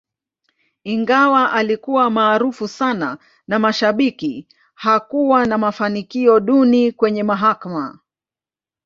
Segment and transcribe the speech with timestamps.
[0.83, 3.17] Ingawa alikuwa maarufu sana
[3.47, 7.99] na mashabiki, hakuwa na mafanikio duni kwenye mahakama.